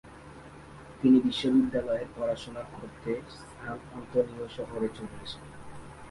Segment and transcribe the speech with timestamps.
[1.01, 5.43] তিনি বিশ্ববিদ্যালয়ের পড়াশোনা করতে সান আন্তোনিও শহরে চলে আসেন।